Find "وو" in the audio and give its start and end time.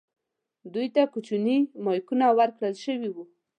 3.11-3.23